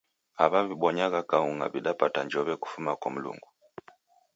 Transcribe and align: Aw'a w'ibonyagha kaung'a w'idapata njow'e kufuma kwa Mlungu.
Aw'a 0.43 0.59
w'ibonyagha 0.67 1.21
kaung'a 1.29 1.65
w'idapata 1.71 2.19
njow'e 2.25 2.55
kufuma 2.61 2.91
kwa 2.99 3.09
Mlungu. 3.13 3.49